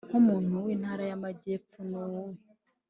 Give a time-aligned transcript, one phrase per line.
[0.07, 2.41] nkumuntu wintara yamajyepfo ni uwuhe